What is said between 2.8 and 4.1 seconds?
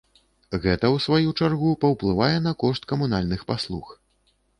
камунальных паслуг.